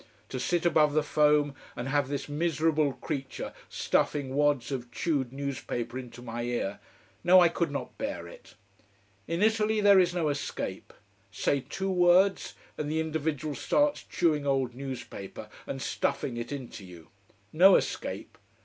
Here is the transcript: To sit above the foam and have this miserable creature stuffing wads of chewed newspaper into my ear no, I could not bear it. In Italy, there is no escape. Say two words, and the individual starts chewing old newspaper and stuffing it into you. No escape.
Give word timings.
To 0.29 0.39
sit 0.39 0.65
above 0.65 0.93
the 0.93 1.03
foam 1.03 1.53
and 1.75 1.87
have 1.87 2.07
this 2.07 2.27
miserable 2.27 2.93
creature 2.93 3.53
stuffing 3.69 4.33
wads 4.33 4.71
of 4.71 4.89
chewed 4.89 5.31
newspaper 5.31 5.95
into 5.99 6.23
my 6.23 6.41
ear 6.41 6.79
no, 7.23 7.39
I 7.39 7.49
could 7.49 7.69
not 7.69 7.95
bear 7.99 8.27
it. 8.27 8.55
In 9.27 9.43
Italy, 9.43 9.79
there 9.79 9.99
is 9.99 10.11
no 10.15 10.29
escape. 10.29 10.91
Say 11.31 11.59
two 11.69 11.91
words, 11.91 12.55
and 12.79 12.89
the 12.91 12.99
individual 12.99 13.53
starts 13.53 14.01
chewing 14.05 14.47
old 14.47 14.73
newspaper 14.73 15.49
and 15.67 15.79
stuffing 15.79 16.35
it 16.35 16.51
into 16.51 16.83
you. 16.83 17.09
No 17.53 17.75
escape. 17.75 18.39